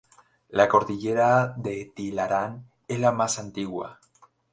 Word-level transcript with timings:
La 0.49 0.67
Cordillera 0.67 1.49
de 1.57 1.91
Tilarán 1.95 2.65
es 2.87 2.99
la 2.99 3.11
más 3.11 3.37
antigua. 3.37 3.99